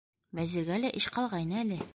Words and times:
Вәзиргә 0.39 0.79
лә 0.85 0.93
эш 1.03 1.09
ҡалғайны 1.19 1.63
әле: 1.65 1.83